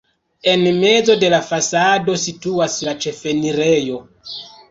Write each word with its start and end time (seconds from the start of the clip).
En 0.53 0.61
mezo 0.83 1.15
de 1.23 1.29
la 1.33 1.39
fasado 1.49 2.17
situas 2.23 2.79
la 2.89 2.97
ĉefenirejo. 3.05 4.01